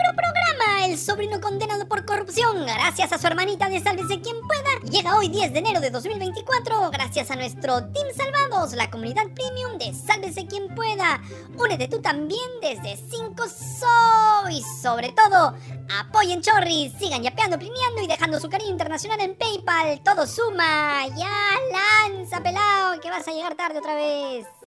microprograma. 0.00 0.86
El 0.86 0.98
sobrino 0.98 1.40
condenado 1.40 1.86
por 1.86 2.04
corrupción, 2.04 2.64
gracias 2.64 3.12
a 3.12 3.18
su 3.18 3.26
hermanita 3.26 3.68
de 3.68 3.80
Sálvese 3.80 4.20
quien 4.20 4.36
pueda, 4.40 4.90
llega 4.90 5.16
hoy 5.16 5.28
10 5.28 5.52
de 5.52 5.58
enero 5.58 5.80
de 5.80 5.90
2024, 5.90 6.90
gracias 6.90 7.30
a 7.30 7.36
nuestro 7.36 7.84
Team 7.92 8.06
Salvados, 8.16 8.72
la 8.72 8.90
comunidad 8.90 9.24
premium 9.34 9.78
de 9.78 9.94
Sálvese 9.94 10.46
quien 10.46 10.74
pueda. 10.74 11.20
Únete 11.56 11.88
tú 11.88 12.00
también 12.00 12.40
desde 12.62 12.96
5 12.96 13.44
so 13.48 14.48
y 14.50 14.62
sobre 14.62 15.12
todo, 15.12 15.54
apoyen 16.00 16.40
Chorris, 16.40 16.92
sigan 16.98 17.22
yapeando, 17.22 17.58
plineando 17.58 18.02
y 18.02 18.06
dejando 18.06 18.40
su 18.40 18.48
cariño 18.48 18.70
internacional 18.70 19.20
en 19.20 19.36
PayPal. 19.36 20.00
Todo 20.00 20.26
suma. 20.26 21.06
Ya 21.08 21.30
lanza, 22.08 22.42
pelado, 22.42 23.00
que 23.00 23.10
vas 23.10 23.26
a 23.28 23.32
llegar 23.32 23.54
tarde 23.54 23.78
otra 23.78 23.94
vez. 23.94 24.59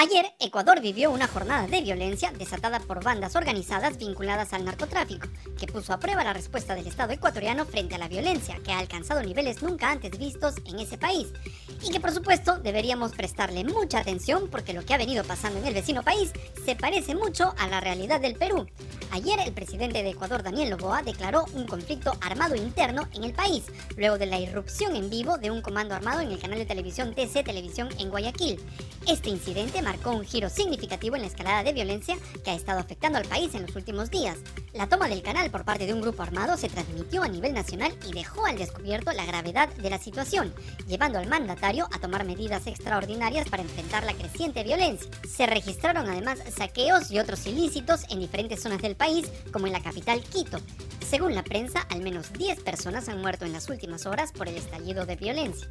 Ayer, 0.00 0.32
Ecuador 0.40 0.80
vivió 0.80 1.10
una 1.10 1.26
jornada 1.26 1.66
de 1.66 1.82
violencia 1.82 2.32
desatada 2.32 2.80
por 2.80 3.04
bandas 3.04 3.36
organizadas 3.36 3.98
vinculadas 3.98 4.54
al 4.54 4.64
narcotráfico, 4.64 5.28
que 5.58 5.66
puso 5.66 5.92
a 5.92 5.98
prueba 5.98 6.24
la 6.24 6.32
respuesta 6.32 6.74
del 6.74 6.86
Estado 6.86 7.12
ecuatoriano 7.12 7.66
frente 7.66 7.96
a 7.96 7.98
la 7.98 8.08
violencia, 8.08 8.58
que 8.64 8.72
ha 8.72 8.78
alcanzado 8.78 9.22
niveles 9.22 9.62
nunca 9.62 9.90
antes 9.90 10.18
vistos 10.18 10.54
en 10.64 10.78
ese 10.78 10.96
país, 10.96 11.28
y 11.82 11.90
que 11.90 12.00
por 12.00 12.12
supuesto 12.12 12.58
deberíamos 12.60 13.12
prestarle 13.12 13.62
mucha 13.62 13.98
atención 13.98 14.48
porque 14.50 14.72
lo 14.72 14.86
que 14.86 14.94
ha 14.94 14.96
venido 14.96 15.22
pasando 15.22 15.58
en 15.58 15.66
el 15.66 15.74
vecino 15.74 16.02
país 16.02 16.32
se 16.64 16.76
parece 16.76 17.14
mucho 17.14 17.54
a 17.58 17.68
la 17.68 17.80
realidad 17.80 18.22
del 18.22 18.36
Perú. 18.36 18.66
Ayer 19.12 19.38
el 19.40 19.52
presidente 19.52 20.02
de 20.02 20.10
Ecuador, 20.10 20.42
Daniel 20.42 20.70
Loboa, 20.70 21.02
declaró 21.02 21.44
un 21.52 21.66
conflicto 21.66 22.16
armado 22.22 22.54
interno 22.54 23.06
en 23.12 23.24
el 23.24 23.34
país, 23.34 23.64
luego 23.98 24.16
de 24.16 24.26
la 24.26 24.38
irrupción 24.38 24.96
en 24.96 25.10
vivo 25.10 25.36
de 25.36 25.50
un 25.50 25.60
comando 25.60 25.94
armado 25.94 26.20
en 26.20 26.30
el 26.30 26.38
canal 26.38 26.58
de 26.58 26.64
televisión 26.64 27.12
TC 27.12 27.44
Televisión 27.44 27.90
en 27.98 28.08
Guayaquil. 28.08 28.58
Este 29.06 29.28
incidente 29.28 29.82
marcó 29.90 30.10
un 30.12 30.24
giro 30.24 30.48
significativo 30.48 31.16
en 31.16 31.22
la 31.22 31.26
escalada 31.26 31.64
de 31.64 31.72
violencia 31.72 32.16
que 32.44 32.52
ha 32.52 32.54
estado 32.54 32.78
afectando 32.78 33.18
al 33.18 33.24
país 33.24 33.52
en 33.56 33.62
los 33.62 33.74
últimos 33.74 34.08
días. 34.08 34.38
La 34.72 34.88
toma 34.88 35.08
del 35.08 35.20
canal 35.20 35.50
por 35.50 35.64
parte 35.64 35.84
de 35.84 35.92
un 35.92 36.00
grupo 36.00 36.22
armado 36.22 36.56
se 36.56 36.68
transmitió 36.68 37.24
a 37.24 37.28
nivel 37.28 37.54
nacional 37.54 37.92
y 38.08 38.12
dejó 38.12 38.46
al 38.46 38.56
descubierto 38.56 39.10
la 39.10 39.26
gravedad 39.26 39.68
de 39.68 39.90
la 39.90 39.98
situación, 39.98 40.54
llevando 40.86 41.18
al 41.18 41.28
mandatario 41.28 41.88
a 41.92 41.98
tomar 41.98 42.24
medidas 42.24 42.68
extraordinarias 42.68 43.48
para 43.48 43.64
enfrentar 43.64 44.04
la 44.04 44.14
creciente 44.14 44.62
violencia. 44.62 45.10
Se 45.28 45.46
registraron 45.46 46.08
además 46.08 46.38
saqueos 46.56 47.10
y 47.10 47.18
otros 47.18 47.44
ilícitos 47.46 48.02
en 48.10 48.20
diferentes 48.20 48.62
zonas 48.62 48.82
del 48.82 48.94
país, 48.94 49.28
como 49.52 49.66
en 49.66 49.72
la 49.72 49.82
capital 49.82 50.22
Quito. 50.22 50.58
Según 51.04 51.34
la 51.34 51.42
prensa, 51.42 51.80
al 51.90 52.02
menos 52.02 52.32
10 52.34 52.60
personas 52.60 53.08
han 53.08 53.20
muerto 53.20 53.44
en 53.44 53.52
las 53.52 53.68
últimas 53.68 54.06
horas 54.06 54.30
por 54.30 54.48
el 54.48 54.54
estallido 54.54 55.04
de 55.04 55.16
violencia. 55.16 55.68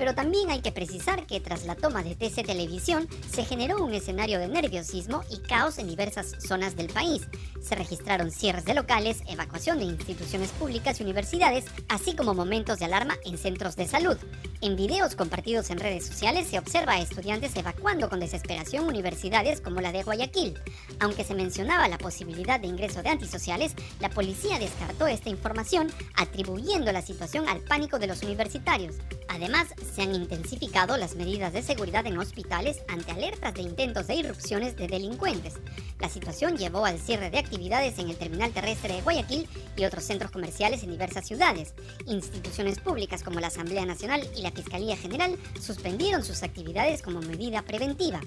Pero 0.00 0.14
también 0.14 0.48
hay 0.48 0.62
que 0.62 0.72
precisar 0.72 1.26
que 1.26 1.40
tras 1.40 1.66
la 1.66 1.74
toma 1.74 2.02
de 2.02 2.14
TC 2.14 2.42
Televisión 2.46 3.06
se 3.30 3.44
generó 3.44 3.84
un 3.84 3.92
escenario 3.92 4.38
de 4.38 4.48
nerviosismo 4.48 5.22
y 5.28 5.40
caos 5.40 5.78
en 5.78 5.88
diversas 5.88 6.36
zonas 6.38 6.74
del 6.74 6.86
país. 6.86 7.28
Se 7.60 7.74
registraron 7.74 8.30
cierres 8.30 8.64
de 8.64 8.72
locales, 8.72 9.18
evacuación 9.28 9.78
de 9.78 9.84
instituciones 9.84 10.52
públicas 10.52 10.98
y 10.98 11.02
universidades, 11.02 11.66
así 11.90 12.16
como 12.16 12.32
momentos 12.32 12.78
de 12.78 12.86
alarma 12.86 13.18
en 13.26 13.36
centros 13.36 13.76
de 13.76 13.86
salud. 13.86 14.16
En 14.62 14.74
videos 14.74 15.16
compartidos 15.16 15.68
en 15.68 15.78
redes 15.78 16.06
sociales 16.06 16.48
se 16.48 16.58
observa 16.58 16.94
a 16.94 17.00
estudiantes 17.00 17.54
evacuando 17.56 18.08
con 18.08 18.20
desesperación 18.20 18.86
universidades 18.86 19.60
como 19.60 19.82
la 19.82 19.92
de 19.92 20.02
Guayaquil. 20.02 20.58
Aunque 21.00 21.24
se 21.24 21.34
mencionaba 21.34 21.88
la 21.88 21.98
posibilidad 21.98 22.58
de 22.58 22.68
ingreso 22.68 23.02
de 23.02 23.10
antisociales, 23.10 23.74
la 24.00 24.08
policía 24.08 24.58
descartó 24.58 25.06
esta 25.06 25.28
información 25.28 25.88
atribuyendo 26.16 26.90
la 26.90 27.02
situación 27.02 27.46
al 27.50 27.60
pánico 27.60 27.98
de 27.98 28.06
los 28.06 28.22
universitarios. 28.22 28.96
Además, 29.30 29.68
se 29.94 30.02
han 30.02 30.12
intensificado 30.12 30.96
las 30.96 31.14
medidas 31.14 31.52
de 31.52 31.62
seguridad 31.62 32.04
en 32.04 32.18
hospitales 32.18 32.78
ante 32.88 33.12
alertas 33.12 33.54
de 33.54 33.62
intentos 33.62 34.08
de 34.08 34.16
irrupciones 34.16 34.76
de 34.76 34.88
delincuentes. 34.88 35.54
La 36.00 36.08
situación 36.08 36.58
llevó 36.58 36.84
al 36.84 36.98
cierre 36.98 37.30
de 37.30 37.38
actividades 37.38 37.98
en 38.00 38.10
el 38.10 38.16
terminal 38.16 38.50
terrestre 38.52 38.94
de 38.94 39.02
Guayaquil 39.02 39.48
y 39.76 39.84
otros 39.84 40.02
centros 40.02 40.32
comerciales 40.32 40.82
en 40.82 40.90
diversas 40.90 41.28
ciudades. 41.28 41.74
Instituciones 42.06 42.80
públicas 42.80 43.22
como 43.22 43.38
la 43.38 43.46
Asamblea 43.46 43.86
Nacional 43.86 44.28
y 44.36 44.42
la 44.42 44.50
Fiscalía 44.50 44.96
General 44.96 45.38
suspendieron 45.60 46.24
sus 46.24 46.42
actividades 46.42 47.00
como 47.00 47.20
medida 47.20 47.62
preventiva. 47.62 48.20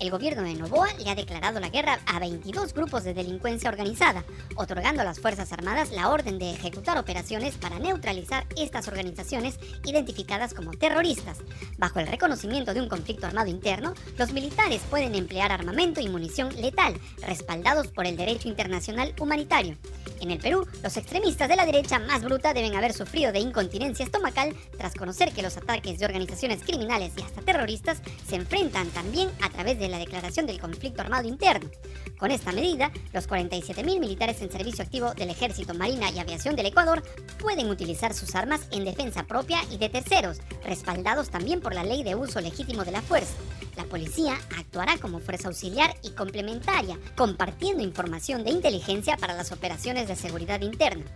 El 0.00 0.10
gobierno 0.10 0.42
de 0.42 0.54
Novoa 0.54 0.88
le 0.98 1.10
ha 1.10 1.14
declarado 1.14 1.60
la 1.60 1.68
guerra 1.68 2.00
a 2.06 2.18
22 2.18 2.74
grupos 2.74 3.04
de 3.04 3.14
delincuencia 3.14 3.70
organizada, 3.70 4.24
otorgando 4.56 5.02
a 5.02 5.04
las 5.04 5.20
Fuerzas 5.20 5.52
Armadas 5.52 5.92
la 5.92 6.08
orden 6.08 6.40
de 6.40 6.50
ejecutar 6.50 6.98
operaciones 6.98 7.56
para 7.56 7.78
neutralizar 7.78 8.46
estas 8.56 8.88
organizaciones 8.88 9.60
identificadas 9.84 10.39
como 10.48 10.72
terroristas. 10.72 11.38
Bajo 11.78 12.00
el 12.00 12.06
reconocimiento 12.06 12.72
de 12.72 12.80
un 12.80 12.88
conflicto 12.88 13.26
armado 13.26 13.48
interno, 13.48 13.94
los 14.18 14.32
militares 14.32 14.82
pueden 14.88 15.14
emplear 15.14 15.52
armamento 15.52 16.00
y 16.00 16.08
munición 16.08 16.48
letal, 16.60 16.94
respaldados 17.20 17.88
por 17.88 18.06
el 18.06 18.16
derecho 18.16 18.48
internacional 18.48 19.14
humanitario. 19.20 19.76
En 20.20 20.30
el 20.30 20.38
Perú, 20.38 20.66
los 20.82 20.96
extremistas 20.96 21.48
de 21.48 21.56
la 21.56 21.64
derecha 21.64 21.98
más 21.98 22.22
bruta 22.22 22.52
deben 22.52 22.74
haber 22.74 22.92
sufrido 22.92 23.32
de 23.32 23.40
incontinencia 23.40 24.04
estomacal 24.04 24.54
tras 24.76 24.94
conocer 24.94 25.32
que 25.32 25.42
los 25.42 25.56
ataques 25.56 25.98
de 25.98 26.04
organizaciones 26.04 26.62
criminales 26.62 27.12
y 27.16 27.22
hasta 27.22 27.40
terroristas 27.40 28.02
se 28.28 28.36
enfrentan 28.36 28.88
también 28.88 29.30
a 29.40 29.48
través 29.48 29.78
de 29.78 29.88
la 29.88 29.98
declaración 29.98 30.46
del 30.46 30.60
conflicto 30.60 31.00
armado 31.00 31.26
interno. 31.26 31.70
Con 32.18 32.30
esta 32.30 32.52
medida, 32.52 32.92
los 33.14 33.28
47.000 33.28 33.98
militares 33.98 34.42
en 34.42 34.52
servicio 34.52 34.84
activo 34.84 35.14
del 35.14 35.30
Ejército, 35.30 35.72
Marina 35.72 36.10
y 36.10 36.18
Aviación 36.18 36.54
del 36.54 36.66
Ecuador 36.66 37.02
pueden 37.38 37.70
utilizar 37.70 38.12
sus 38.12 38.34
armas 38.34 38.60
en 38.72 38.84
defensa 38.84 39.22
propia 39.22 39.60
y 39.70 39.78
de 39.78 39.88
terceros, 39.88 40.40
respaldados 40.62 41.30
también 41.30 41.60
por 41.62 41.74
la 41.74 41.82
Ley 41.82 42.02
de 42.02 42.14
Uso 42.14 42.40
Legítimo 42.42 42.84
de 42.84 42.92
la 42.92 43.00
Fuerza. 43.00 43.34
La 43.80 43.86
policía 43.86 44.38
actuará 44.58 44.98
como 44.98 45.20
fuerza 45.20 45.48
auxiliar 45.48 45.96
y 46.02 46.10
complementaria, 46.10 46.98
compartiendo 47.16 47.82
información 47.82 48.44
de 48.44 48.50
inteligencia 48.50 49.16
para 49.16 49.34
las 49.34 49.52
operaciones 49.52 50.06
de 50.06 50.16
seguridad 50.16 50.60
interna. 50.60 51.06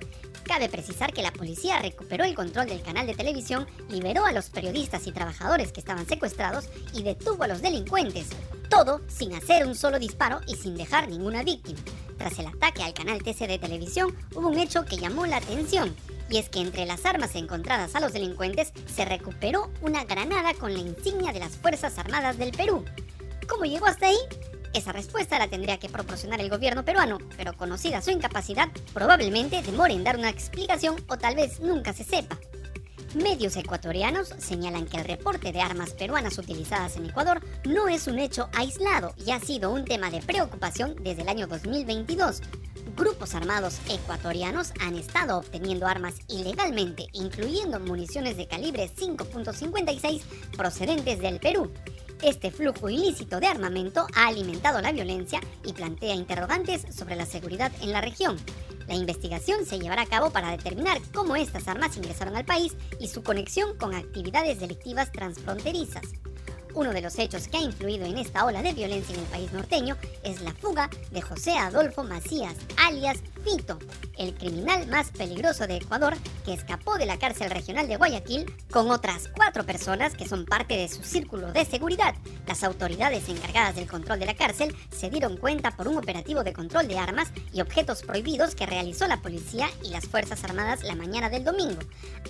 Cabe 0.45 0.71
precisar 0.71 1.13
que 1.13 1.21
la 1.21 1.31
policía 1.31 1.79
recuperó 1.81 2.25
el 2.25 2.35
control 2.35 2.67
del 2.67 2.81
canal 2.81 3.07
de 3.07 3.15
televisión, 3.15 3.67
liberó 3.91 4.25
a 4.25 4.33
los 4.33 4.49
periodistas 4.49 5.07
y 5.07 5.13
trabajadores 5.13 5.73
que 5.73 5.81
estaban 5.81 6.07
secuestrados 6.07 6.71
y 6.95 7.03
detuvo 7.03 7.45
a 7.45 7.49
los 7.49 7.61
delincuentes. 7.61 8.29
Todo 8.71 9.03
sin 9.09 9.35
hacer 9.35 9.67
un 9.67 9.75
solo 9.75 9.99
disparo 9.99 10.41
y 10.47 10.55
sin 10.55 10.75
dejar 10.75 11.11
ninguna 11.11 11.43
víctima. 11.43 11.81
Tras 12.17 12.39
el 12.39 12.47
ataque 12.47 12.83
al 12.83 12.95
canal 12.95 13.23
TC 13.23 13.47
de 13.47 13.59
televisión, 13.59 14.17
hubo 14.35 14.49
un 14.49 14.59
hecho 14.59 14.87
que 14.87 14.97
llamó 14.97 15.27
la 15.27 15.37
atención. 15.37 15.95
Y 16.31 16.39
es 16.39 16.49
que 16.49 16.61
entre 16.61 16.87
las 16.87 17.05
armas 17.05 17.35
encontradas 17.35 17.95
a 17.95 18.01
los 18.01 18.13
delincuentes 18.13 18.73
se 18.93 19.05
recuperó 19.05 19.71
una 19.83 20.05
granada 20.05 20.55
con 20.55 20.73
la 20.73 20.81
insignia 20.81 21.33
de 21.33 21.41
las 21.41 21.57
Fuerzas 21.57 21.99
Armadas 21.99 22.39
del 22.39 22.53
Perú. 22.53 22.85
¿Cómo 23.49 23.65
llegó 23.65 23.87
hasta 23.87 24.07
ahí? 24.07 24.19
Esa 24.73 24.91
respuesta 24.91 25.39
la 25.39 25.49
tendría 25.49 25.79
que 25.79 25.89
proporcionar 25.89 26.41
el 26.41 26.51
gobierno 26.51 26.85
peruano, 26.85 27.19
pero 27.37 27.57
conocida 27.57 28.03
su 28.03 28.11
incapacidad, 28.11 28.69
probablemente 28.93 29.63
demore 29.63 29.95
en 29.95 30.03
dar 30.03 30.19
una 30.19 30.31
explicación 30.31 30.97
o 31.09 31.17
tal 31.17 31.37
vez 31.37 31.61
nunca 31.61 31.93
se 31.93 32.03
sepa. 32.03 32.37
Medios 33.15 33.57
ecuatorianos 33.57 34.35
señalan 34.39 34.87
que 34.87 34.97
el 34.97 35.05
reporte 35.05 35.53
de 35.53 35.61
armas 35.61 35.93
peruanas 35.93 36.37
utilizadas 36.39 36.97
en 36.97 37.07
Ecuador 37.07 37.41
no 37.65 37.87
es 37.87 38.09
un 38.09 38.19
hecho 38.19 38.49
aislado 38.53 39.15
y 39.25 39.31
ha 39.31 39.39
sido 39.39 39.71
un 39.71 39.85
tema 39.85 40.11
de 40.11 40.21
preocupación 40.21 40.97
desde 41.01 41.23
el 41.23 41.29
año 41.29 41.47
2022. 41.47 42.43
Grupos 42.97 43.35
armados 43.35 43.81
ecuatorianos 43.91 44.73
han 44.81 44.95
estado 44.95 45.39
obteniendo 45.39 45.89
armas 45.89 46.15
ilegalmente, 46.29 47.09
incluyendo 47.13 47.81
municiones 47.81 48.37
de 48.37 48.47
calibre 48.47 48.89
5.56 48.89 50.23
procedentes 50.57 51.19
del 51.19 51.41
Perú. 51.41 51.73
Este 52.23 52.53
flujo 52.53 52.89
ilícito 52.89 53.41
de 53.41 53.49
armamento 53.49 54.07
ha 54.15 54.29
alimentado 54.29 54.81
la 54.81 54.93
violencia 54.93 55.41
y 55.65 55.73
plantea 55.73 56.15
interrogantes 56.15 56.87
sobre 56.95 57.17
la 57.17 57.27
seguridad 57.27 57.73
en 57.83 57.91
la 57.91 58.01
región. 58.01 58.37
La 58.87 58.95
investigación 58.95 59.67
se 59.67 59.81
llevará 59.81 60.03
a 60.03 60.07
cabo 60.07 60.31
para 60.31 60.53
determinar 60.53 60.99
cómo 61.13 61.35
estas 61.35 61.67
armas 61.67 61.97
ingresaron 61.97 62.37
al 62.37 62.45
país 62.45 62.77
y 63.01 63.09
su 63.09 63.25
conexión 63.25 63.77
con 63.77 63.95
actividades 63.95 64.61
delictivas 64.61 65.11
transfronterizas. 65.11 66.05
Uno 66.75 66.93
de 66.93 67.01
los 67.01 67.17
hechos 67.21 67.47
que 67.47 67.57
ha 67.57 67.63
influido 67.63 68.05
en 68.05 68.19
esta 68.19 68.45
ola 68.45 68.61
de 68.61 68.73
violencia 68.73 69.15
en 69.15 69.21
el 69.21 69.27
país 69.27 69.53
norteño 69.53 69.97
es 70.25 70.43
la 70.43 70.53
fuga 70.53 70.91
de 71.13 71.23
José 71.23 71.53
Adolfo 71.53 72.03
Macías, 72.03 72.57
alias 72.77 73.19
Fito, 73.45 73.79
el 74.19 74.35
criminal 74.35 74.87
más 74.89 75.11
peligroso 75.11 75.69
de 75.69 75.77
Ecuador 75.77 76.17
que 76.45 76.53
escapó 76.53 76.97
de 76.99 77.07
la 77.07 77.19
cárcel 77.19 77.51
regional 77.51 77.87
de 77.87 77.97
Guayaquil 77.97 78.53
con 78.73 78.91
otras 78.91 79.29
cuatro 79.29 79.65
personas 79.65 80.15
que 80.15 80.27
son 80.27 80.47
parte 80.47 80.77
de 80.77 80.89
su 80.89 81.05
círculo 81.05 81.53
de 81.53 81.65
seguridad. 81.65 82.15
Las 82.49 82.65
autoridades 82.65 83.29
encargadas 83.29 83.77
del 83.77 83.87
control 83.87 84.19
de 84.19 84.27
la 84.27 84.35
cárcel 84.35 84.75
se 84.91 85.11
dieron 85.11 85.37
cuenta 85.37 85.77
por 85.77 85.87
un 85.87 85.99
operativo 85.99 86.43
de 86.43 86.53
control 86.53 86.89
de 86.89 86.99
armas 86.99 87.31
y 87.53 87.61
objetos 87.61 88.03
prohibidos 88.03 88.57
que 88.57 88.67
realizó 88.67 89.07
la 89.07 89.23
policía 89.23 89.69
y 89.85 89.91
las 89.91 90.07
Fuerzas 90.07 90.43
Armadas 90.43 90.83
la 90.83 90.97
mañana 90.97 91.31
del 91.31 91.45
domingo, 91.45 91.81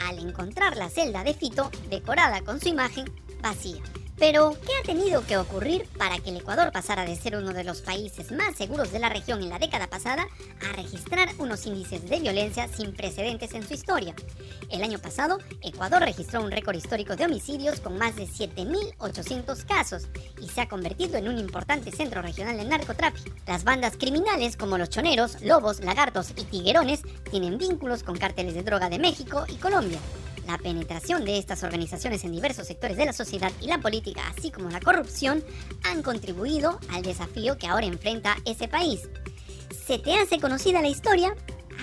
al 0.07 0.19
encontrar 0.19 0.77
la 0.77 0.91
celda 0.91 1.25
de 1.25 1.33
Fito 1.33 1.71
decorada 1.89 2.43
con 2.43 2.61
su 2.61 2.69
imagen 2.69 3.07
vacía. 3.41 3.81
Pero, 4.17 4.57
¿qué 4.65 4.73
ha 4.81 4.87
tenido 4.87 5.27
que 5.27 5.37
ocurrir 5.37 5.89
para 5.99 6.19
que 6.19 6.31
el 6.31 6.37
Ecuador 6.37 6.71
pasara 6.71 7.05
de 7.05 7.17
ser 7.17 7.37
uno 7.37 7.53
de 7.53 7.65
los 7.65 7.83
países 7.83 8.31
más 8.31 8.55
seguros 8.57 8.93
de 8.93 9.01
la 9.01 9.09
región 9.09 9.43
en 9.43 9.49
la 9.49 9.59
década 9.59 9.89
pasada 9.89 10.27
a 10.69 10.73
registrar 10.77 11.29
unos 11.39 11.67
índices 11.67 12.09
de 12.09 12.21
violencia 12.21 12.69
sin 12.69 12.95
precedentes 12.95 13.53
en 13.55 13.67
su 13.67 13.75
historia? 13.75 14.15
El 14.71 14.83
año 14.83 15.01
pasado, 15.01 15.39
Ecuador 15.63 16.03
registró 16.03 16.43
un 16.43 16.53
récord 16.53 16.77
histórico 16.77 17.17
de 17.17 17.25
homicidios 17.25 17.81
con 17.81 17.99
más 17.99 18.15
de 18.15 18.27
7.800 18.27 19.65
casos 19.67 20.07
y 20.41 20.49
se 20.49 20.61
ha 20.61 20.69
convertido 20.69 21.17
en 21.17 21.29
un 21.29 21.39
importante 21.39 21.91
centro 21.91 22.23
regional 22.23 22.57
de 22.57 22.65
narcotráfico. 22.65 23.35
Las 23.47 23.65
bandas 23.65 23.97
criminales 23.97 24.57
como 24.57 24.79
los 24.79 24.91
choneros, 24.91 25.41
lobos, 25.43 25.81
lagartos 25.81 26.31
y 26.37 26.45
tiguerones 26.45 27.03
tienen 27.31 27.59
vínculos 27.59 28.05
con 28.05 28.17
cárteles 28.17 28.55
de 28.55 28.63
droga 28.63 28.89
de 28.89 29.01
México 29.01 29.45
y 29.49 29.57
Colombia. 29.57 29.99
La 30.47 30.59
penetración 30.59 31.25
de 31.25 31.39
estas 31.39 31.63
organizaciones 31.63 32.25
en 32.25 32.33
diversos 32.33 32.67
sectores 32.67 32.97
de 32.97 33.07
la 33.07 33.13
sociedad 33.13 33.51
y 33.61 33.67
la 33.67 33.79
política, 33.79 34.23
así 34.37 34.51
como 34.51 34.69
la 34.69 34.81
corrupción, 34.81 35.43
han 35.85 36.03
contribuido 36.03 36.79
al 36.91 37.03
desafío 37.03 37.57
que 37.57 37.67
ahora 37.67 37.87
enfrenta 37.87 38.37
ese 38.45 38.69
país. 38.69 39.09
¿Se 39.87 39.99
te 39.99 40.15
hace 40.15 40.39
conocida 40.41 40.83
la 40.83 40.89
historia? 40.89 41.35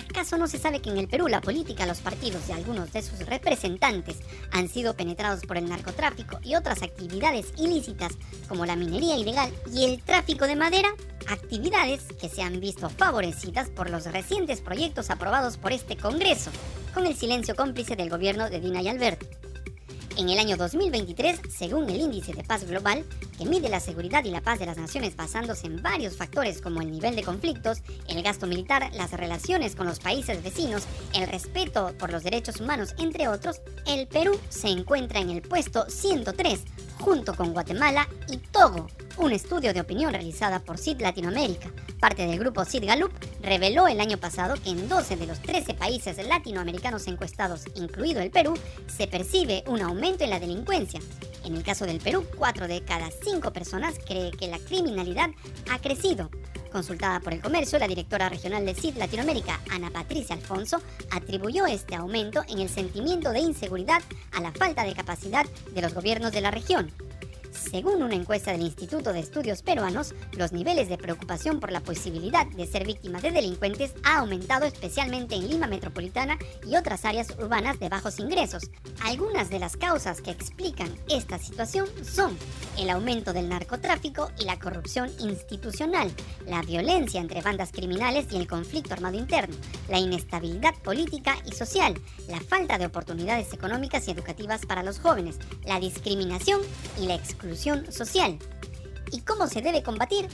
¿Acaso 0.10 0.38
no 0.38 0.48
se 0.48 0.58
sabe 0.58 0.82
que 0.82 0.90
en 0.90 0.98
el 0.98 1.08
Perú 1.08 1.28
la 1.28 1.42
política, 1.42 1.86
los 1.86 2.00
partidos 2.00 2.44
y 2.50 2.52
algunos 2.52 2.94
de 2.94 3.02
sus 3.02 3.20
representantes 3.26 4.18
han 4.52 4.70
sido 4.70 4.96
penetrados 4.96 5.42
por 5.46 5.58
el 5.58 5.68
narcotráfico 5.68 6.40
y 6.44 6.56
otras 6.56 6.82
actividades 6.82 7.54
ilícitas 7.58 8.14
como 8.48 8.66
la 8.66 8.76
minería 8.76 9.18
ilegal 9.18 9.52
y 9.74 9.86
el 9.86 10.02
tráfico 10.02 10.48
de 10.48 10.56
madera? 10.56 10.90
Actividades 11.28 12.04
que 12.20 12.30
se 12.30 12.42
han 12.42 12.60
visto 12.60 12.90
favorecidas 12.90 13.70
por 13.70 13.90
los 13.90 14.06
recientes 14.06 14.62
proyectos 14.62 15.10
aprobados 15.10 15.58
por 15.58 15.72
este 15.72 15.98
Congreso, 15.98 16.52
con 16.94 17.06
el 17.06 17.16
silencio 17.16 17.56
cómplice 17.56 17.96
del 17.96 18.10
gobierno 18.10 18.50
de 18.50 18.60
Dina 18.60 18.82
y 18.82 18.88
Alberto. 18.88 19.26
En 20.18 20.30
el 20.30 20.40
año 20.40 20.58
2023, 20.58 21.40
según 21.50 21.90
el 21.90 22.02
Índice 22.02 22.34
de 22.34 22.44
Paz 22.44 22.66
Global, 22.66 23.06
que 23.42 23.50
mide 23.50 23.70
la 23.70 23.80
seguridad 23.80 24.24
y 24.24 24.30
la 24.30 24.42
paz 24.42 24.60
de 24.60 24.68
las 24.68 24.78
naciones 24.78 25.16
basándose 25.16 25.66
en 25.66 25.82
varios 25.82 26.16
factores 26.16 26.62
como 26.62 26.80
el 26.80 26.92
nivel 26.92 27.16
de 27.16 27.24
conflictos, 27.24 27.82
el 28.08 28.22
gasto 28.22 28.46
militar, 28.46 28.92
las 28.94 29.10
relaciones 29.14 29.76
con 29.76 29.88
los 29.88 30.00
países 30.00 30.44
vecinos, 30.44 30.84
el 31.16 31.28
respeto 31.28 31.92
por 31.98 32.12
los 32.12 32.22
derechos 32.22 32.62
humanos, 32.62 32.94
entre 33.00 33.28
otros, 33.28 33.62
el 33.88 34.08
Perú 34.08 34.40
se 34.50 34.68
encuentra 34.68 35.22
en 35.22 35.32
el 35.32 35.42
puesto 35.42 35.90
103, 35.90 36.62
junto 37.00 37.34
con 37.34 37.52
Guatemala 37.52 38.08
y 38.30 38.38
Togo, 38.38 38.86
un 39.18 39.32
estudio 39.32 39.74
de 39.74 39.82
opinión 39.82 40.14
realizada 40.14 40.60
por 40.60 40.78
CID 40.78 41.02
Latinoamérica, 41.02 41.72
parte 42.00 42.28
del 42.28 42.38
grupo 42.38 42.64
CID 42.64 42.86
Gallup, 42.86 43.12
reveló 43.42 43.88
el 43.88 44.00
año 44.00 44.18
pasado 44.18 44.54
que 44.64 44.70
en 44.70 44.88
12 44.88 45.16
de 45.16 45.26
los 45.26 45.42
13 45.42 45.74
países 45.74 46.18
latinoamericanos 46.28 47.08
encuestados, 47.08 47.66
incluido 47.74 48.22
el 48.22 48.30
Perú, 48.30 48.54
se 48.86 49.08
percibe 49.08 49.64
un 49.66 49.82
aumento 49.82 50.24
en 50.24 50.30
la 50.30 50.40
delincuencia. 50.40 51.00
En 51.44 51.56
el 51.56 51.64
caso 51.64 51.86
del 51.86 52.00
Perú, 52.00 52.26
4 52.38 52.68
de 52.68 52.84
cada 52.84 53.10
5 53.10 53.31
personas 53.40 53.96
cree 54.06 54.32
que 54.32 54.48
la 54.48 54.60
criminalidad 54.60 55.30
ha 55.72 55.80
crecido. 55.80 56.30
Consultada 56.72 57.20
por 57.20 57.34
el 57.34 57.42
comercio, 57.42 57.80
la 57.80 57.88
directora 57.88 58.30
regional 58.30 58.66
de 58.66 58.76
CID 58.76 58.98
Latinoamérica, 58.98 59.60
Ana 59.70 59.90
Patricia 59.90 60.36
Alfonso, 60.36 60.82
atribuyó 61.12 61.66
este 61.66 61.96
aumento 61.96 62.44
en 62.50 62.60
el 62.60 62.70
sentimiento 62.70 63.32
de 63.32 63.40
inseguridad 63.40 64.02
a 64.34 64.42
la 64.42 64.52
falta 64.52 64.84
de 64.84 64.94
capacidad 64.94 65.46
de 65.74 65.82
los 65.82 65.94
gobiernos 65.94 66.32
de 66.32 66.42
la 66.42 66.52
región. 66.52 66.92
Según 67.52 68.02
una 68.02 68.16
encuesta 68.16 68.52
del 68.52 68.62
Instituto 68.62 69.12
de 69.12 69.20
Estudios 69.20 69.62
Peruanos, 69.62 70.16
los 70.38 70.54
niveles 70.54 70.88
de 70.88 70.98
preocupación 70.98 71.60
por 71.60 71.72
la 71.72 71.82
posibilidad 71.82 72.48
de 72.48 72.66
ser 72.66 72.86
víctimas 72.86 73.22
de 73.22 73.32
delincuentes 73.32 73.94
ha 74.04 74.20
aumentado 74.20 74.66
especialmente 74.66 75.36
en 75.36 75.50
Lima 75.50 75.68
Metropolitana 75.68 76.38
y 76.66 76.78
otras 76.78 77.04
áreas 77.04 77.30
urbanas 77.38 77.78
de 77.80 77.90
bajos 77.90 78.20
ingresos. 78.20 78.70
Algunas 79.04 79.50
de 79.50 79.60
las 79.60 79.76
causas 79.76 80.22
que 80.22 80.32
explican 80.32 80.90
esta 81.10 81.38
situación 81.40 81.88
son 82.04 82.38
el 82.78 82.90
aumento 82.90 83.34
del 83.34 83.50
narcotráfico 83.50 84.32
y 84.40 84.46
la 84.46 84.58
corrupción 84.58 85.10
institucional, 85.20 86.10
la 86.48 86.62
violencia 86.62 87.20
entre 87.20 87.42
bandas 87.42 87.72
criminales 87.72 88.28
y 88.32 88.38
el 88.38 88.48
conflicto 88.48 88.94
armado 88.94 89.18
interno, 89.18 89.56
la 89.90 90.00
inestabilidad 90.00 90.76
política 90.84 91.36
y 91.46 91.52
social, 91.54 92.00
la 92.30 92.40
falta 92.40 92.78
de 92.78 92.86
oportunidades 92.86 93.54
económicas 93.54 94.08
y 94.08 94.12
educativas 94.12 94.66
para 94.66 94.84
los 94.84 95.00
jóvenes, 95.00 95.38
la 95.66 95.80
discriminación 95.80 96.62
y 96.98 97.08
la 97.08 97.16
exclusión 97.16 97.41
social. 97.92 98.38
¿Y 99.12 99.22
cómo 99.22 99.48
se 99.48 99.62
debe 99.62 99.84
combatir? 99.84 100.28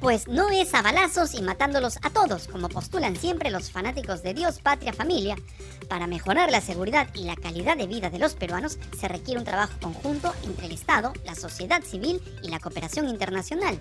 Pues 0.00 0.28
no 0.28 0.48
es 0.48 0.72
a 0.72 0.80
balazos 0.80 1.34
y 1.34 1.42
matándolos 1.42 1.98
a 2.02 2.08
todos, 2.08 2.48
como 2.48 2.70
postulan 2.70 3.16
siempre 3.16 3.50
los 3.50 3.70
fanáticos 3.70 4.22
de 4.22 4.32
Dios, 4.32 4.58
patria, 4.60 4.94
familia. 4.94 5.36
Para 5.88 6.06
mejorar 6.06 6.50
la 6.50 6.62
seguridad 6.62 7.08
y 7.14 7.24
la 7.24 7.36
calidad 7.36 7.76
de 7.76 7.86
vida 7.86 8.08
de 8.08 8.18
los 8.18 8.34
peruanos 8.34 8.78
se 8.98 9.08
requiere 9.08 9.38
un 9.38 9.44
trabajo 9.44 9.74
conjunto 9.80 10.32
entre 10.44 10.66
el 10.66 10.72
Estado, 10.72 11.12
la 11.26 11.34
sociedad 11.34 11.82
civil 11.82 12.22
y 12.42 12.48
la 12.48 12.60
cooperación 12.60 13.08
internacional. 13.08 13.78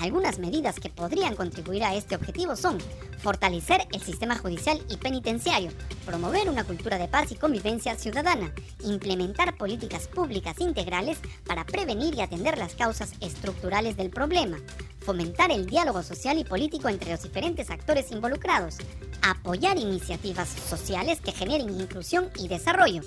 Algunas 0.00 0.38
medidas 0.38 0.80
que 0.80 0.88
podrían 0.88 1.36
contribuir 1.36 1.84
a 1.84 1.94
este 1.94 2.16
objetivo 2.16 2.56
son 2.56 2.78
fortalecer 3.18 3.86
el 3.92 4.02
sistema 4.02 4.36
judicial 4.36 4.84
y 4.88 4.96
penitenciario, 4.96 5.70
promover 6.04 6.48
una 6.48 6.64
cultura 6.64 6.98
de 6.98 7.08
paz 7.08 7.30
y 7.30 7.36
convivencia 7.36 7.96
ciudadana, 7.96 8.52
implementar 8.84 9.56
políticas 9.56 10.08
públicas 10.08 10.58
integrales 10.60 11.18
para 11.46 11.64
prevenir 11.64 12.14
y 12.14 12.20
atender 12.20 12.58
las 12.58 12.74
causas 12.74 13.12
estructurales 13.20 13.96
del 13.96 14.10
problema, 14.10 14.58
fomentar 15.00 15.52
el 15.52 15.66
diálogo 15.66 16.02
social 16.02 16.38
y 16.38 16.44
político 16.44 16.88
entre 16.88 17.10
los 17.10 17.22
diferentes 17.22 17.70
actores 17.70 18.10
involucrados, 18.10 18.78
apoyar 19.22 19.78
iniciativas 19.78 20.48
sociales 20.48 21.20
que 21.20 21.32
generen 21.32 21.70
inclusión 21.80 22.28
y 22.38 22.48
desarrollo. 22.48 23.02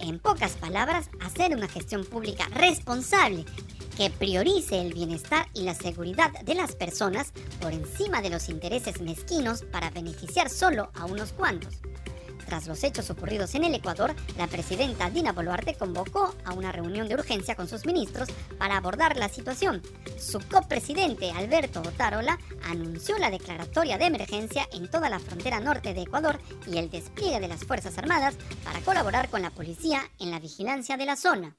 En 0.00 0.18
pocas 0.18 0.52
palabras, 0.52 1.08
hacer 1.20 1.56
una 1.56 1.68
gestión 1.68 2.04
pública 2.04 2.46
responsable 2.50 3.46
que 3.96 4.10
priorice 4.10 4.80
el 4.80 4.92
bienestar 4.92 5.46
y 5.54 5.62
la 5.62 5.74
seguridad 5.74 6.30
de 6.42 6.54
las 6.54 6.74
personas 6.74 7.32
por 7.60 7.72
encima 7.72 8.20
de 8.20 8.30
los 8.30 8.48
intereses 8.48 9.00
mezquinos 9.00 9.62
para 9.62 9.90
beneficiar 9.90 10.50
solo 10.50 10.90
a 10.94 11.06
unos 11.06 11.32
cuantos. 11.32 11.80
Tras 12.46 12.68
los 12.68 12.84
hechos 12.84 13.10
ocurridos 13.10 13.56
en 13.56 13.64
el 13.64 13.74
Ecuador, 13.74 14.14
la 14.38 14.46
presidenta 14.46 15.10
Dina 15.10 15.32
Boluarte 15.32 15.74
convocó 15.74 16.32
a 16.44 16.52
una 16.52 16.70
reunión 16.70 17.08
de 17.08 17.14
urgencia 17.14 17.56
con 17.56 17.66
sus 17.66 17.84
ministros 17.84 18.28
para 18.56 18.76
abordar 18.76 19.16
la 19.16 19.28
situación. 19.28 19.82
Su 20.16 20.38
copresidente 20.38 21.32
Alberto 21.32 21.80
Otárola 21.80 22.38
anunció 22.64 23.18
la 23.18 23.30
declaratoria 23.30 23.98
de 23.98 24.06
emergencia 24.06 24.68
en 24.72 24.88
toda 24.88 25.10
la 25.10 25.18
frontera 25.18 25.58
norte 25.58 25.92
de 25.92 26.02
Ecuador 26.02 26.38
y 26.68 26.78
el 26.78 26.88
despliegue 26.88 27.40
de 27.40 27.48
las 27.48 27.64
Fuerzas 27.64 27.98
Armadas 27.98 28.36
para 28.62 28.80
colaborar 28.80 29.28
con 29.28 29.42
la 29.42 29.50
policía 29.50 30.08
en 30.20 30.30
la 30.30 30.38
vigilancia 30.38 30.96
de 30.96 31.06
la 31.06 31.16
zona. 31.16 31.56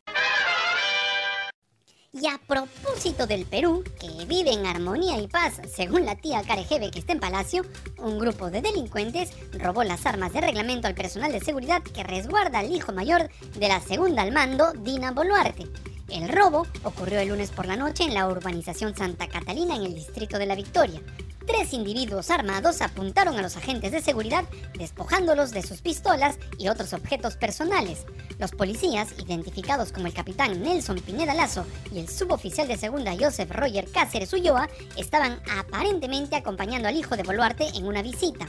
Y 2.20 2.26
a 2.26 2.40
propósito 2.48 3.28
del 3.28 3.46
Perú, 3.46 3.84
que 4.00 4.26
vive 4.26 4.52
en 4.52 4.66
armonía 4.66 5.20
y 5.20 5.28
paz, 5.28 5.62
según 5.72 6.04
la 6.04 6.16
tía 6.16 6.42
Carejeve 6.42 6.90
que 6.90 7.00
está 7.00 7.14
en 7.14 7.20
Palacio, 7.20 7.64
un 8.00 8.18
grupo 8.18 8.50
de 8.50 8.62
delincuentes 8.62 9.32
robó 9.54 9.84
las 9.84 10.06
armas 10.08 10.34
de 10.34 10.42
reglamento 10.42 10.88
al 10.88 10.96
personal 10.96 11.32
de 11.32 11.42
seguridad 11.42 11.84
que 11.84 12.04
resguarda 12.04 12.60
al 12.60 12.76
hijo 12.76 12.92
mayor 12.92 13.30
de 13.56 13.68
la 13.68 13.80
segunda 13.82 14.24
al 14.24 14.32
mando, 14.32 14.74
Dina 14.74 15.12
Boluarte. 15.12 15.68
El 16.10 16.30
robo 16.30 16.66
ocurrió 16.84 17.20
el 17.20 17.28
lunes 17.28 17.52
por 17.52 17.68
la 17.68 17.76
noche 17.76 18.06
en 18.06 18.16
la 18.16 18.28
urbanización 18.28 18.96
Santa 18.96 19.28
Catalina 19.28 19.76
en 19.76 19.84
el 19.84 19.94
distrito 19.94 20.40
de 20.40 20.48
La 20.48 20.56
Victoria 20.56 21.02
tres 21.48 21.74
individuos 21.74 22.30
armados 22.30 22.82
apuntaron 22.82 23.38
a 23.38 23.42
los 23.42 23.56
agentes 23.56 23.92
de 23.92 24.02
seguridad 24.02 24.44
despojándolos 24.78 25.52
de 25.52 25.64
sus 25.64 25.82
pistolas 25.82 26.38
y 26.60 26.68
otros 26.68 26.94
objetos 26.94 27.38
personales. 27.38 28.06
Los 28.38 28.52
policías, 28.52 29.14
identificados 29.18 29.92
como 29.92 30.08
el 30.08 30.14
capitán 30.14 30.62
Nelson 30.62 31.00
Pineda 31.00 31.34
Lazo 31.34 31.66
y 31.92 32.00
el 32.00 32.10
suboficial 32.10 32.68
de 32.68 32.78
segunda 32.78 33.16
Joseph 33.18 33.50
Roger 33.50 33.90
Cáceres 33.92 34.34
Ulloa, 34.34 34.70
estaban 34.98 35.40
aparentemente 35.58 36.36
acompañando 36.36 36.90
al 36.90 36.98
hijo 36.98 37.16
de 37.16 37.24
Boluarte 37.24 37.70
en 37.76 37.88
una 37.88 38.04
visita. 38.04 38.48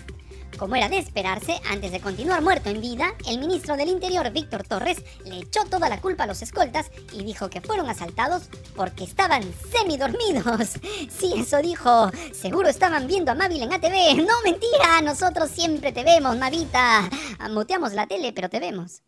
Como 0.57 0.77
era 0.77 0.89
de 0.89 0.99
esperarse, 0.99 1.61
antes 1.71 1.93
de 1.93 2.01
continuar 2.01 2.43
muerto 2.43 2.69
en 2.71 2.81
vida, 2.81 3.15
el 3.29 3.39
ministro 3.39 3.77
del 3.77 3.89
Interior, 3.89 4.31
Víctor 4.33 4.65
Torres, 4.65 5.03
le 5.25 5.39
echó 5.41 5.65
toda 5.67 5.89
la 5.89 6.01
culpa 6.01 6.25
a 6.25 6.27
los 6.27 6.43
escoltas 6.43 6.91
y 7.13 7.23
dijo 7.23 7.51
que 7.51 7.61
fueron 7.61 7.89
asaltados 7.89 8.49
porque 8.75 9.05
estaban 9.05 9.43
semidormidos. 9.71 10.79
Sí, 11.09 11.33
eso 11.37 11.59
dijo. 11.59 12.11
Seguro 12.33 12.69
estaban 12.69 13.07
viendo 13.07 13.33
a 13.33 13.35
Mavil 13.35 13.63
en 13.63 13.73
ATV. 13.73 14.17
No, 14.19 14.35
mentira, 14.45 15.01
nosotros 15.03 15.51
siempre 15.51 15.93
te 15.93 16.05
vemos, 16.05 16.37
Mavita. 16.37 17.09
Muteamos 17.51 17.93
la 17.93 18.07
tele, 18.07 18.33
pero 18.33 18.49
te 18.49 18.61
vemos. 18.61 19.03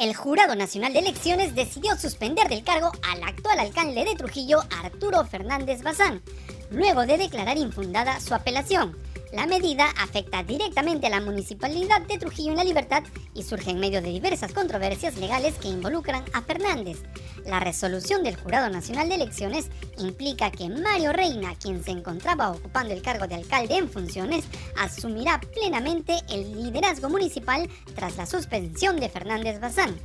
El 0.00 0.14
Jurado 0.14 0.54
Nacional 0.56 0.94
de 0.94 1.00
Elecciones 1.00 1.54
decidió 1.54 1.96
suspender 1.96 2.48
del 2.48 2.64
cargo 2.64 2.90
al 3.06 3.22
actual 3.22 3.58
alcalde 3.58 4.04
de 4.04 4.14
Trujillo, 4.14 4.60
Arturo 4.82 5.24
Fernández 5.26 5.82
Bazán, 5.82 6.22
luego 6.70 7.04
de 7.04 7.18
declarar 7.18 7.58
infundada 7.58 8.18
su 8.18 8.34
apelación. 8.34 8.96
La 9.32 9.46
medida 9.46 9.86
afecta 9.96 10.42
directamente 10.42 11.06
a 11.06 11.10
la 11.10 11.20
municipalidad 11.20 12.00
de 12.02 12.18
Trujillo 12.18 12.50
en 12.50 12.56
la 12.56 12.64
Libertad 12.64 13.04
y 13.32 13.44
surge 13.44 13.70
en 13.70 13.78
medio 13.78 14.02
de 14.02 14.10
diversas 14.10 14.52
controversias 14.52 15.16
legales 15.18 15.54
que 15.54 15.68
involucran 15.68 16.24
a 16.32 16.42
Fernández. 16.42 16.98
La 17.46 17.60
resolución 17.60 18.24
del 18.24 18.36
Jurado 18.36 18.68
Nacional 18.70 19.08
de 19.08 19.14
Elecciones 19.14 19.70
implica 19.98 20.50
que 20.50 20.68
Mario 20.68 21.12
Reina, 21.12 21.54
quien 21.54 21.84
se 21.84 21.92
encontraba 21.92 22.50
ocupando 22.50 22.92
el 22.92 23.02
cargo 23.02 23.28
de 23.28 23.36
alcalde 23.36 23.76
en 23.76 23.88
funciones, 23.88 24.44
asumirá 24.76 25.40
plenamente 25.40 26.16
el 26.28 26.64
liderazgo 26.64 27.08
municipal 27.08 27.68
tras 27.94 28.16
la 28.16 28.26
suspensión 28.26 28.98
de 28.98 29.08
Fernández 29.08 29.60
Bazán. 29.60 29.96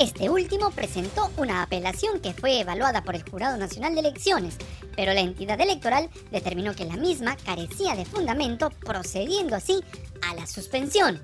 Este 0.00 0.30
último 0.30 0.70
presentó 0.70 1.30
una 1.36 1.60
apelación 1.62 2.20
que 2.20 2.32
fue 2.32 2.60
evaluada 2.60 3.04
por 3.04 3.14
el 3.16 3.22
Jurado 3.28 3.58
Nacional 3.58 3.92
de 3.92 4.00
Elecciones, 4.00 4.56
pero 4.96 5.12
la 5.12 5.20
entidad 5.20 5.60
electoral 5.60 6.08
determinó 6.30 6.74
que 6.74 6.86
la 6.86 6.96
misma 6.96 7.36
carecía 7.36 7.94
de 7.94 8.06
fundamento, 8.06 8.70
procediendo 8.70 9.56
así 9.56 9.78
a 10.26 10.34
la 10.34 10.46
suspensión. 10.46 11.22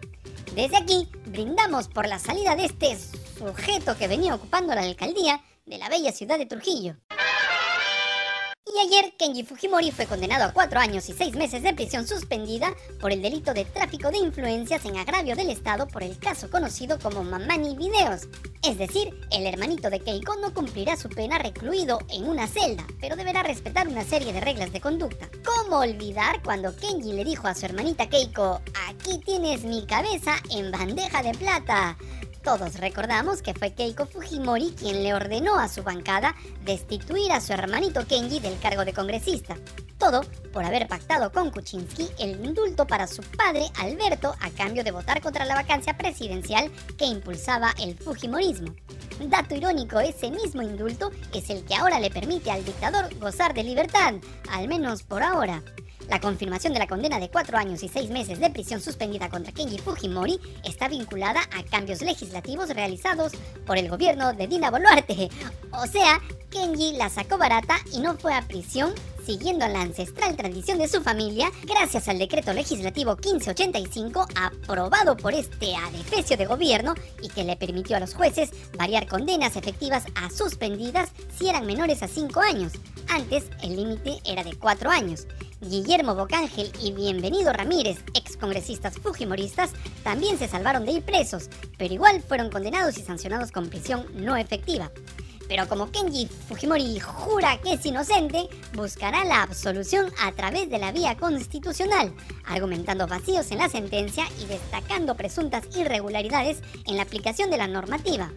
Desde 0.55 0.77
aquí 0.77 1.09
brindamos 1.25 1.89
por 1.89 2.07
la 2.07 2.19
salida 2.19 2.55
de 2.55 2.67
este 2.67 2.99
sujeto 3.39 3.97
que 3.97 4.09
venía 4.09 4.35
ocupando 4.35 4.75
la 4.75 4.83
alcaldía 4.83 5.43
de 5.65 5.79
la 5.79 5.89
bella 5.89 6.13
ciudad 6.13 6.37
de 6.37 6.45
Trujillo. 6.45 6.97
Y 8.67 8.79
ayer 8.81 9.13
Kenji 9.17 9.45
Fujimori 9.45 9.93
fue 9.93 10.07
condenado 10.07 10.45
a 10.45 10.53
cuatro 10.53 10.81
años 10.81 11.09
y 11.09 11.13
seis 11.13 11.37
meses 11.37 11.63
de 11.63 11.73
prisión 11.73 12.07
suspendida 12.07 12.75
por 13.01 13.13
el 13.13 13.23
delito 13.23 13.55
de 13.55 13.65
tráfico 13.65 14.11
de 14.11 14.19
influencias 14.19 14.85
en 14.85 14.97
agravio 14.97 15.37
del 15.37 15.51
Estado 15.51 15.87
por 15.87 16.03
el 16.03 16.19
caso 16.19 16.51
conocido 16.51 16.99
como 16.99 17.23
Mamani 17.23 17.77
Videos. 17.77 18.29
Es 18.65 18.77
decir, 18.77 19.15
el 19.31 19.47
hermanito 19.47 19.89
de 19.89 20.01
Keiko 20.01 20.35
no 20.37 20.53
cumplirá 20.53 20.97
su 20.97 21.09
pena 21.09 21.39
recluido 21.39 22.01
en 22.11 22.29
una 22.29 22.49
celda, 22.49 22.85
pero 23.01 23.15
deberá 23.15 23.45
respetar 23.45 23.87
una 23.87 24.05
serie 24.05 24.33
de 24.33 24.41
reglas 24.41 24.73
de 24.73 24.81
conducta. 24.81 25.31
¿Cómo 25.45 25.79
olvidar 25.79 26.43
cuando 26.43 26.75
Kenji 26.75 27.13
le 27.13 27.25
dijo 27.25 27.47
a 27.47 27.55
su 27.55 27.67
hermanita 27.67 28.09
Keiko, 28.09 28.61
aquí 28.89 29.19
tienes 29.25 29.63
mi 29.63 29.87
cabeza 29.87 30.35
en 30.51 30.73
bandeja 30.73 31.23
de 31.23 31.33
plata? 31.33 31.97
Todos 32.47 32.79
recordamos 32.79 33.43
que 33.43 33.55
fue 33.55 33.75
Keiko 33.75 34.07
Fujimori 34.07 34.71
quien 34.79 35.03
le 35.03 35.13
ordenó 35.13 35.59
a 35.59 35.67
su 35.67 35.83
bancada 35.83 36.37
destituir 36.65 37.33
a 37.33 37.41
su 37.41 37.53
hermanito 37.53 38.07
Kenji 38.07 38.39
del 38.39 38.57
cargo 38.61 38.85
de 38.85 38.93
congresista. 38.93 39.57
Todo 39.99 40.21
por 40.53 40.65
haber 40.65 40.87
pactado 40.87 41.33
con 41.33 41.51
Kuczynski 41.51 42.09
el 42.21 42.45
indulto 42.45 42.87
para 42.87 43.09
su 43.09 43.21
padre 43.37 43.65
Alberto 43.81 44.33
a 44.41 44.51
cambio 44.51 44.85
de 44.85 44.93
votar 44.93 45.21
contra 45.21 45.45
la 45.45 45.57
vacancia 45.57 45.97
presidencial 45.97 46.71
que 46.97 47.07
impulsaba 47.07 47.75
el 47.81 47.99
Fujimorismo. 47.99 48.77
Dato 49.27 49.57
irónico, 49.57 49.99
ese 49.99 50.31
mismo 50.31 50.63
indulto 50.63 51.11
es 51.35 51.51
el 51.51 51.65
que 51.65 51.75
ahora 51.75 51.99
le 51.99 52.13
permite 52.13 52.53
al 52.53 52.65
dictador 52.65 53.13
gozar 53.19 53.55
de 53.55 53.65
libertad, 53.65 54.15
al 54.53 54.69
menos 54.69 55.03
por 55.03 55.25
ahora. 55.25 55.65
La 56.09 56.21
confirmación 56.21 56.73
de 56.73 56.79
la 56.79 56.87
condena 56.87 57.19
de 57.19 57.29
cuatro 57.29 57.59
años 57.59 57.83
y 57.83 57.89
seis 57.89 58.11
meses 58.11 58.39
de 58.39 58.51
prisión 58.51 58.81
suspendida 58.81 59.29
contra 59.29 59.53
Kenji 59.53 59.79
Fujimori 59.79 60.39
está 60.65 60.89
vinculada 60.89 61.41
a 61.53 61.65
cambios 61.65 62.01
legislativos 62.01 62.71
realizados 62.71 63.33
por 63.67 63.77
el 63.77 63.89
gobierno 63.89 64.33
de 64.33 64.47
Dina 64.47 64.71
Boluarte. 64.71 65.29
O 65.73 65.87
sea, 65.87 66.21
Kenji 66.51 66.93
la 66.93 67.09
sacó 67.09 67.39
barata 67.39 67.77
y 67.93 68.01
no 68.01 68.17
fue 68.17 68.35
a 68.35 68.43
prisión 68.43 68.95
siguiendo 69.27 69.67
la 69.67 69.81
ancestral 69.81 70.37
tradición 70.37 70.79
de 70.79 70.87
su 70.87 71.03
familia, 71.03 71.51
gracias 71.65 72.07
al 72.09 72.21
decreto 72.21 72.53
legislativo 72.53 73.17
1585 73.17 74.25
aprobado 74.37 75.17
por 75.17 75.35
este 75.35 75.75
adefesio 75.75 76.37
de 76.37 76.47
gobierno 76.47 76.95
y 77.21 77.29
que 77.29 77.43
le 77.43 77.57
permitió 77.57 77.97
a 77.97 78.01
los 78.01 78.15
jueces 78.15 78.51
variar 78.79 79.09
condenas 79.09 79.57
efectivas 79.57 80.05
a 80.15 80.31
suspendidas 80.31 81.11
si 81.37 81.49
eran 81.49 81.67
menores 81.67 82.05
a 82.05 82.09
5 82.09 82.41
años. 82.41 82.75
Antes 83.09 83.45
el 83.63 83.77
límite 83.77 84.21
era 84.25 84.43
de 84.43 84.57
4 84.57 84.91
años. 84.91 85.27
Guillermo 85.61 86.15
Bocángel 86.15 86.71
y 86.83 86.93
Bienvenido 86.93 87.53
Ramírez, 87.53 87.99
ex 88.15 88.37
congresistas 88.37 88.99
fujimoristas, 88.99 89.71
también 90.03 90.39
se 90.39 90.49
salvaron 90.49 90.85
de 90.85 90.93
ir 90.93 91.03
presos, 91.03 91.49
pero 91.79 91.95
igual 91.95 92.23
fueron 92.23 92.51
condenados 92.51 92.99
y 92.99 93.03
sancionados 93.03 93.53
con 93.53 93.69
prisión 93.69 94.07
no 94.15 94.37
efectiva. 94.37 94.91
Pero 95.49 95.69
como 95.69 95.91
Kenji 95.93 96.27
Fujimori 96.27 96.99
jura 96.99 97.61
que 97.63 97.75
es 97.75 97.87
inocente, 97.87 98.49
buscará 98.75 99.25
la 99.25 99.43
absolución 99.43 100.11
a 100.21 100.33
través 100.33 100.69
de 100.69 100.79
la 100.79 100.91
vía 100.91 101.17
constitucional, 101.17 102.13
argumentando 102.45 103.07
vacíos 103.07 103.51
en 103.53 103.59
la 103.59 103.69
sentencia 103.69 104.25
y 104.43 104.47
destacando 104.47 105.15
presuntas 105.15 105.65
irregularidades 105.77 106.63
en 106.87 106.97
la 106.97 107.05
aplicación 107.05 107.51
de 107.51 107.59
la 107.59 107.69
normativa. 107.69 108.33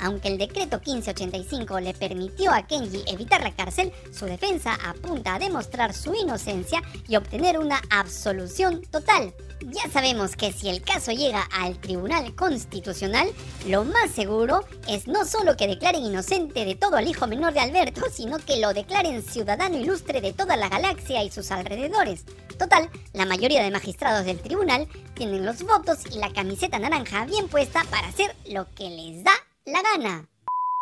Aunque 0.00 0.28
el 0.28 0.38
decreto 0.38 0.78
1585 0.78 1.80
le 1.80 1.94
permitió 1.94 2.52
a 2.52 2.66
Kenji 2.66 3.04
evitar 3.06 3.42
la 3.42 3.54
cárcel, 3.54 3.92
su 4.12 4.24
defensa 4.24 4.78
apunta 4.84 5.34
a 5.34 5.38
demostrar 5.38 5.94
su 5.94 6.14
inocencia 6.14 6.82
y 7.06 7.16
obtener 7.16 7.58
una 7.58 7.80
absolución 7.90 8.82
total. 8.90 9.34
Ya 9.66 9.90
sabemos 9.92 10.36
que 10.36 10.52
si 10.52 10.70
el 10.70 10.80
caso 10.80 11.12
llega 11.12 11.42
al 11.52 11.78
Tribunal 11.78 12.34
Constitucional, 12.34 13.30
lo 13.66 13.84
más 13.84 14.10
seguro 14.10 14.64
es 14.88 15.06
no 15.06 15.26
solo 15.26 15.56
que 15.56 15.66
declaren 15.66 16.02
inocente 16.02 16.64
de 16.64 16.76
todo 16.76 16.96
al 16.96 17.06
hijo 17.06 17.26
menor 17.26 17.52
de 17.52 17.60
Alberto, 17.60 18.02
sino 18.10 18.38
que 18.38 18.58
lo 18.58 18.72
declaren 18.72 19.22
ciudadano 19.22 19.76
ilustre 19.76 20.22
de 20.22 20.32
toda 20.32 20.56
la 20.56 20.70
galaxia 20.70 21.22
y 21.22 21.30
sus 21.30 21.50
alrededores. 21.50 22.24
Total, 22.58 22.88
la 23.12 23.26
mayoría 23.26 23.62
de 23.62 23.70
magistrados 23.70 24.24
del 24.24 24.40
tribunal 24.40 24.88
tienen 25.14 25.44
los 25.44 25.62
votos 25.62 25.98
y 26.10 26.18
la 26.18 26.32
camiseta 26.32 26.78
naranja 26.78 27.26
bien 27.26 27.48
puesta 27.48 27.84
para 27.90 28.08
hacer 28.08 28.34
lo 28.46 28.66
que 28.74 28.88
les 28.88 29.22
da 29.24 29.32
la 29.70 29.82
gana. 29.82 30.28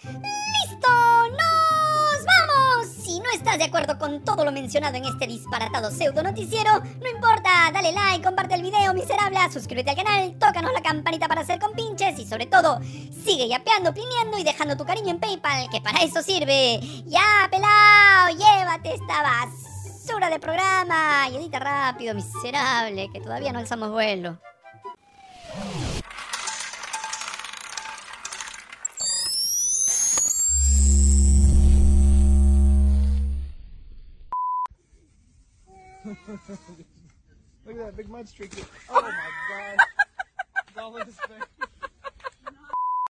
¡Listo! 0.02 0.88
¡Nos 1.30 2.25
vamos! 2.25 2.88
Si 2.88 3.21
no 3.21 3.30
estás 3.35 3.59
de 3.59 3.64
acuerdo 3.64 3.99
con 3.99 4.25
todo 4.25 4.45
lo 4.45 4.52
mencionado 4.52 4.97
en 4.97 5.04
este 5.04 5.26
disparatado 5.26 5.90
pseudo 5.90 6.23
noticiero, 6.23 6.80
no 6.80 7.09
importa, 7.09 7.71
dale 7.73 7.92
like, 7.92 8.25
comparte 8.25 8.54
el 8.54 8.62
video 8.62 8.95
miserable, 8.95 9.38
suscríbete 9.52 9.90
al 9.90 9.97
canal, 9.97 10.38
tócanos 10.38 10.73
la 10.73 10.83
campanita 10.83 11.28
para 11.28 11.42
hacer 11.42 11.59
compinches 11.59 12.18
y 12.18 12.26
sobre 12.26 12.47
todo, 12.47 12.80
sigue 13.25 13.49
yapeando, 13.49 13.92
pineando 13.92 14.38
y 14.38 14.45
dejando 14.45 14.76
tu 14.76 14.85
cariño 14.85 15.11
en 15.11 15.21
PayPal, 15.21 15.68
que 15.71 15.80
para 15.80 16.02
eso 16.02 16.23
sirve. 16.23 16.80
¡Ya, 17.07 17.49
pelao! 17.50 18.28
¡Llévate 18.30 18.95
esta 18.95 19.23
basura 19.23 20.30
de 20.30 20.38
programa! 20.38 21.28
Y 21.30 21.37
edita 21.37 21.59
rápido, 21.59 22.14
miserable, 22.14 23.11
que 23.12 23.21
todavía 23.21 23.52
no 23.52 23.59
alzamos 23.59 23.90
vuelo. 23.90 24.38
Look 37.66 37.76
at 37.76 37.87
that 37.87 37.97
big 37.97 38.09
mud 38.09 38.28
streak. 38.28 38.50
Oh 38.88 39.02
my 39.02 39.11
god. 39.50 39.78